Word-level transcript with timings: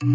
Bienvenue 0.00 0.12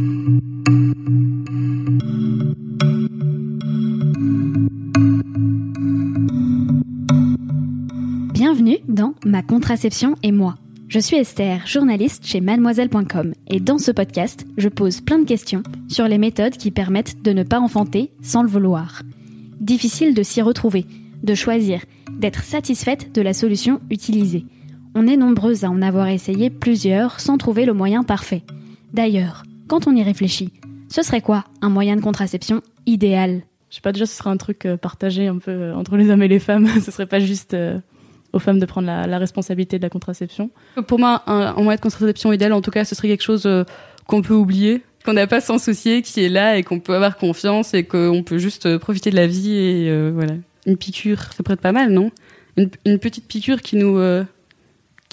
dans 8.87 9.13
Ma 9.25 9.43
contraception 9.43 10.15
et 10.23 10.31
moi. 10.31 10.55
Je 10.87 10.99
suis 10.99 11.17
Esther, 11.17 11.67
journaliste 11.67 12.25
chez 12.25 12.39
mademoiselle.com 12.39 13.33
et 13.49 13.59
dans 13.59 13.77
ce 13.77 13.91
podcast, 13.91 14.45
je 14.55 14.69
pose 14.69 15.01
plein 15.01 15.19
de 15.19 15.25
questions 15.25 15.63
sur 15.89 16.07
les 16.07 16.17
méthodes 16.17 16.55
qui 16.55 16.71
permettent 16.71 17.21
de 17.21 17.33
ne 17.33 17.43
pas 17.43 17.59
enfanter 17.59 18.13
sans 18.21 18.41
le 18.41 18.47
vouloir. 18.47 19.01
Difficile 19.59 20.13
de 20.13 20.23
s'y 20.23 20.41
retrouver, 20.41 20.85
de 21.23 21.35
choisir, 21.35 21.81
d'être 22.09 22.43
satisfaite 22.43 23.13
de 23.13 23.21
la 23.21 23.33
solution 23.33 23.81
utilisée. 23.89 24.45
On 24.95 25.07
est 25.07 25.17
nombreuses 25.17 25.65
à 25.65 25.69
en 25.69 25.81
avoir 25.81 26.07
essayé 26.07 26.49
plusieurs 26.49 27.19
sans 27.19 27.37
trouver 27.37 27.65
le 27.65 27.73
moyen 27.73 28.03
parfait. 28.03 28.43
D'ailleurs, 28.93 29.43
quand 29.73 29.87
on 29.87 29.95
y 29.95 30.03
réfléchit, 30.03 30.51
ce 30.87 31.01
serait 31.01 31.21
quoi 31.21 31.45
un 31.63 31.69
moyen 31.69 31.95
de 31.95 32.01
contraception 32.01 32.61
idéal? 32.85 33.41
Je 33.71 33.75
sais 33.77 33.81
pas, 33.81 33.91
déjà 33.91 34.05
ce 34.05 34.15
serait 34.15 34.29
un 34.29 34.37
truc 34.37 34.67
euh, 34.67 34.77
partagé 34.77 35.25
un 35.25 35.39
peu 35.39 35.49
euh, 35.49 35.75
entre 35.75 35.97
les 35.97 36.11
hommes 36.11 36.21
et 36.21 36.27
les 36.27 36.37
femmes, 36.37 36.67
ce 36.85 36.91
serait 36.91 37.07
pas 37.07 37.19
juste 37.19 37.55
euh, 37.55 37.79
aux 38.33 38.37
femmes 38.37 38.59
de 38.59 38.67
prendre 38.67 38.85
la, 38.85 39.17
responsabilité 39.17 39.79
de 39.79 39.81
la 39.81 39.89
contraception. 39.89 40.51
Pour 40.85 40.99
moi, 40.99 41.23
un, 41.25 41.53
moyen 41.53 41.77
de 41.77 41.81
contraception 41.81 42.31
idéal, 42.31 42.53
en 42.53 42.61
tout 42.61 42.69
cas, 42.69 42.85
ce 42.85 42.93
serait 42.93 43.07
quelque 43.07 43.23
chose 43.23 43.49
qu'on 44.05 44.21
peut 44.21 44.35
oublier, 44.35 44.83
qu'on 45.05 45.13
n'a 45.13 45.25
pas 45.25 45.41
sans 45.41 45.57
soucier, 45.57 46.03
qui 46.03 46.23
est 46.23 46.29
là 46.29 46.55
et 46.55 46.61
qu'on 46.61 46.79
peut 46.79 46.93
avoir 46.93 47.17
confiance 47.17 47.73
et 47.73 47.83
qu'on 47.83 48.21
peut 48.23 48.37
juste 48.37 48.77
profiter 48.77 49.09
de 49.09 49.15
la 49.15 49.25
vie 49.25 49.55
et 49.55 50.11
voilà. 50.11 50.35
Une 50.67 50.77
piqûre, 50.77 51.33
ça 51.33 51.43
être 51.49 51.61
pas 51.61 51.71
mal, 51.71 51.89
non? 51.89 52.11
Une, 52.57 52.99
petite 52.99 53.27
piqûre 53.27 53.61
qui 53.61 53.75
nous, 53.75 53.97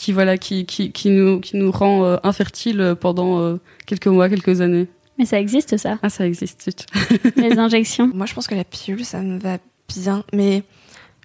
qui 0.00 0.12
voilà, 0.12 0.38
qui, 0.38 0.66
qui, 0.66 0.92
qui, 0.92 1.10
nous, 1.10 1.40
qui 1.40 1.56
nous 1.56 1.70
rend 1.70 2.18
infertile 2.24 2.96
pendant 3.00 3.58
quelques 3.86 4.06
mois, 4.06 4.28
quelques 4.28 4.60
années. 4.60 4.88
Mais 5.18 5.26
ça 5.26 5.38
existe 5.38 5.76
ça 5.76 5.98
Ah, 6.02 6.08
ça 6.08 6.26
existe. 6.26 6.86
Les 7.36 7.58
injections. 7.58 8.10
Moi, 8.14 8.26
je 8.26 8.34
pense 8.34 8.46
que 8.46 8.54
la 8.54 8.64
pilule, 8.64 9.04
ça 9.04 9.20
me 9.20 9.38
va 9.38 9.58
bien, 9.88 10.24
mais 10.32 10.62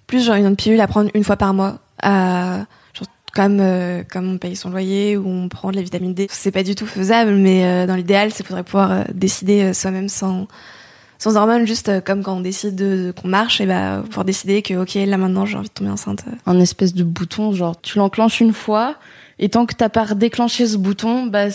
plus 0.06 0.24
genre 0.24 0.36
une 0.36 0.54
pilule 0.54 0.80
à 0.80 0.86
prendre 0.86 1.10
une 1.14 1.24
fois 1.24 1.36
par 1.36 1.54
mois 1.54 1.78
à 2.02 2.66
comme 3.36 3.58
euh, 3.60 4.02
comme 4.10 4.32
on 4.32 4.38
paye 4.38 4.56
son 4.56 4.70
loyer 4.70 5.16
ou 5.16 5.28
on 5.28 5.48
prend 5.48 5.70
de 5.70 5.76
la 5.76 5.82
vitamine 5.82 6.14
D. 6.14 6.26
C'est 6.30 6.50
pas 6.50 6.62
du 6.62 6.74
tout 6.74 6.86
faisable, 6.86 7.32
mais 7.32 7.64
euh, 7.64 7.86
dans 7.86 7.94
l'idéal, 7.94 8.32
c'est 8.32 8.44
faudrait 8.44 8.64
pouvoir 8.64 8.90
euh, 8.90 9.04
décider 9.12 9.74
soi-même 9.74 10.08
sans 10.08 10.48
sans 11.18 11.36
hormones, 11.36 11.66
juste 11.66 12.04
comme 12.04 12.22
quand 12.22 12.36
on 12.36 12.40
décide 12.40 13.14
qu'on 13.20 13.28
marche, 13.28 13.60
et 13.60 13.66
bah 13.66 14.02
pouvoir 14.04 14.24
décider 14.24 14.62
que 14.62 14.74
ok 14.74 14.94
là 14.94 15.16
maintenant 15.16 15.46
j'ai 15.46 15.56
envie 15.56 15.68
de 15.68 15.72
tomber 15.72 15.90
enceinte. 15.90 16.24
Un 16.46 16.60
espèce 16.60 16.94
de 16.94 17.04
bouton, 17.04 17.52
genre 17.52 17.80
tu 17.80 17.98
l'enclenches 17.98 18.40
une 18.40 18.52
fois 18.52 18.96
et 19.38 19.48
tant 19.48 19.66
que 19.66 19.74
t'as 19.74 19.88
pas 19.88 20.14
déclenché 20.14 20.66
ce 20.66 20.76
bouton, 20.76 21.26
bah 21.26 21.46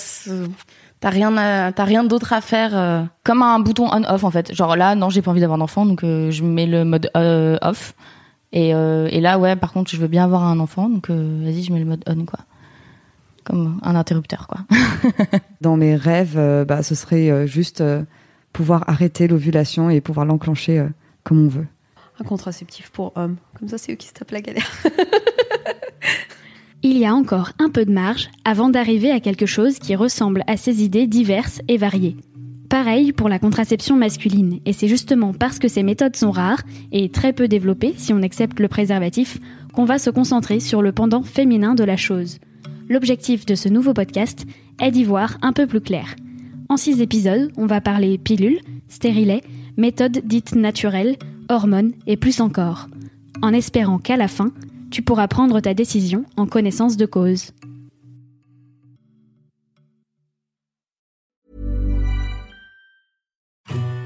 t'as 1.00 1.10
rien 1.10 1.72
t'as 1.72 1.84
rien 1.84 2.04
d'autre 2.04 2.34
à 2.34 2.42
faire. 2.42 3.08
comme 3.24 3.42
un 3.42 3.60
bouton 3.60 3.88
on-off 3.92 4.24
en 4.24 4.32
fait. 4.32 4.54
Genre 4.54 4.76
là 4.76 4.96
non 4.96 5.10
j'ai 5.10 5.22
pas 5.22 5.32
envie 5.32 5.42
d'avoir 5.42 5.60
d'enfant 5.60 5.86
donc 5.86 6.02
je 6.02 6.44
mets 6.44 6.66
le 6.68 6.86
mode 6.86 7.10
off 7.16 7.94
et, 8.54 8.74
euh, 8.74 9.08
et, 9.12 9.22
là, 9.22 9.40
ouais, 9.40 9.56
par 9.56 9.72
contre, 9.72 9.92
je 9.92 9.98
veux 9.98 10.08
bien 10.08 10.26
avoir 10.26 10.44
un 10.44 10.60
enfant, 10.60 10.90
donc 10.90 11.10
euh, 11.10 11.42
vas-y, 11.44 11.64
je 11.64 11.72
mets 11.72 11.80
le 11.80 11.86
mode 11.86 12.04
on, 12.08 12.26
quoi. 12.26 12.40
Comme 13.44 13.80
un 13.82 13.96
interrupteur, 13.96 14.48
quoi. 14.48 14.60
Dans 15.62 15.78
mes 15.78 15.96
rêves, 15.96 16.36
euh, 16.38 16.66
bah, 16.66 16.84
ce 16.84 16.96
serait 16.96 17.48
juste 17.48 17.84
pouvoir 18.54 18.84
arrêter 18.88 19.28
l'ovulation 19.28 19.90
et 19.90 20.02
pouvoir 20.02 20.26
l'enclencher 20.26 20.86
comme 21.24 21.46
on 21.46 21.48
veut. 21.48 21.68
Un 22.20 22.24
contraceptif 22.24 22.90
pour 22.92 23.14
hommes. 23.16 23.38
Comme 23.58 23.68
ça, 23.68 23.78
c'est 23.78 23.94
eux 23.94 23.96
qui 23.96 24.08
se 24.08 24.14
tapent 24.14 24.32
la 24.32 24.42
galère. 24.42 24.70
Il 26.84 26.98
y 26.98 27.06
a 27.06 27.14
encore 27.14 27.52
un 27.60 27.70
peu 27.70 27.86
de 27.86 27.92
marge 27.92 28.30
avant 28.44 28.70
d'arriver 28.70 29.12
à 29.12 29.20
quelque 29.20 29.46
chose 29.46 29.78
qui 29.78 29.96
ressemble 29.96 30.44
à 30.48 30.58
ces 30.58 30.84
idées 30.84 31.06
diverses 31.06 31.62
et 31.68 31.78
variées. 31.78 32.18
Pareil 32.70 33.12
pour 33.12 33.30
la 33.30 33.38
contraception 33.38 33.98
masculine, 33.98 34.60
et 34.66 34.74
c'est 34.74 34.88
justement 34.88 35.32
parce 35.34 35.60
que 35.60 35.68
ces 35.68 35.84
méthodes 35.84 36.16
sont 36.16 36.32
rares 36.32 36.64
et 36.92 37.10
très 37.10 37.34
peu 37.34 37.48
développées, 37.48 37.94
si 37.98 38.14
on 38.14 38.24
accepte 38.24 38.60
le 38.60 38.68
préservatif, 38.68 39.40
qu'on 39.74 39.86
va 39.86 40.00
se 40.00 40.10
concentrer 40.10 40.60
sur 40.60 40.82
le 40.82 40.92
pendant 40.92 41.22
féminin 41.22 41.76
de 41.76 41.84
la 41.84 41.98
chose. 41.98 42.40
L'objectif 42.90 43.46
de 43.46 43.56
ce 43.56 43.70
nouveau 43.70 43.94
podcast 43.94 44.46
est 44.82 44.92
d'y 44.92 45.04
voir 45.04 45.38
un 45.44 45.54
peu 45.54 45.68
plus 45.68 45.82
clair. 45.82 46.16
En 46.72 46.78
six 46.78 47.02
épisodes, 47.02 47.52
on 47.58 47.66
va 47.66 47.82
parler 47.82 48.18
pilules, 48.18 48.62
stérilets, 48.88 49.44
méthodes 49.76 50.22
dites 50.24 50.56
naturelles, 50.56 51.18
hormones 51.50 51.92
et 52.08 52.16
plus 52.16 52.40
encore, 52.40 52.88
en 53.42 53.52
espérant 53.52 53.98
qu'à 53.98 54.16
la 54.16 54.30
fin, 54.30 54.54
tu 54.90 55.02
pourras 55.02 55.28
prendre 55.28 55.60
ta 55.60 55.74
décision 55.74 56.24
en 56.38 56.46
connaissance 56.48 56.96
de 56.96 57.06
cause. 57.06 57.52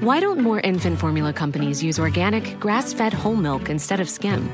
Why 0.02 0.20
don't 0.20 0.42
more 0.42 0.58
infant 0.64 0.96
formula 0.96 1.32
companies 1.32 1.84
use 1.84 2.00
organic, 2.00 2.58
grass 2.58 2.92
fed 2.92 3.14
whole 3.14 3.36
milk 3.36 3.70
instead 3.70 4.00
of 4.00 4.08
skim? 4.08 4.50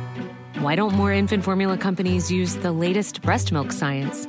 Why 0.60 0.76
don't 0.76 0.94
more 0.94 1.12
infant 1.14 1.42
formula 1.42 1.78
companies 1.78 2.30
use 2.30 2.56
the 2.56 2.72
latest 2.72 3.22
breast 3.22 3.52
milk 3.52 3.72
science? 3.72 4.28